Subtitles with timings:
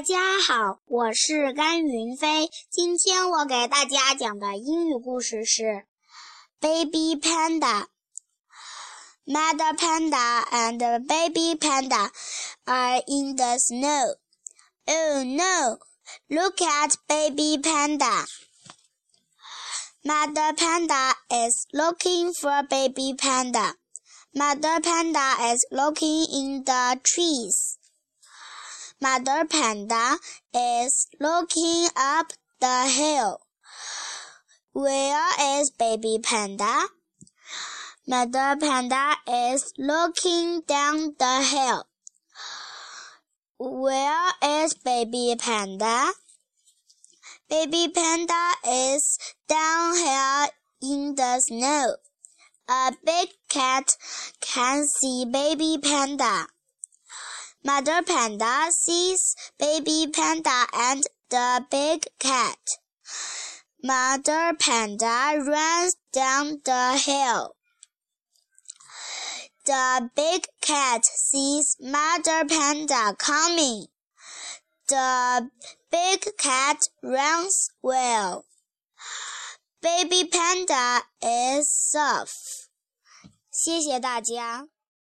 [0.00, 2.48] 大家好，我是甘云飞。
[2.70, 5.62] 今天我给大家讲的英语故事是
[6.58, 7.84] 《Baby Panda》。
[9.26, 12.10] Mother panda and baby panda
[12.64, 14.14] are in the snow.
[14.86, 15.78] Oh no!
[16.30, 18.24] Look at baby panda.
[20.02, 23.74] Mother panda is looking for baby panda.
[24.34, 27.76] Mother panda is looking in the trees.
[29.02, 30.18] Mother Panda
[30.54, 33.40] is looking up the hill.
[34.74, 35.26] Where
[35.58, 36.86] is Baby Panda?
[38.06, 41.86] Mother Panda is looking down the hill.
[43.58, 46.12] Where is Baby Panda?
[47.48, 50.48] Baby Panda is down here
[50.82, 51.94] in the snow.
[52.68, 53.96] A big cat
[54.42, 56.48] can see Baby Panda.
[57.63, 62.59] Mother panda sees baby panda and the big cat.
[63.83, 67.55] Mother panda runs down the hill.
[69.65, 73.87] The big cat sees Mother panda coming.
[74.87, 75.49] The
[75.91, 78.45] big cat runs well.
[79.81, 82.69] Baby panda is soft.
[83.51, 84.67] 谢谢大家。